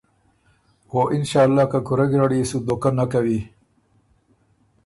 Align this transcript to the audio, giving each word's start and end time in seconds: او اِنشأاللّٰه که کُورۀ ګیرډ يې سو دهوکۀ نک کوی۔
او 0.91 0.99
اِنشأاللّٰه 1.15 1.65
که 1.71 1.79
کُورۀ 1.87 2.05
ګیرډ 2.11 2.31
يې 2.37 2.43
سو 2.49 2.57
دهوکۀ 2.67 2.89
نک 2.97 3.07
کوی۔ 3.11 3.39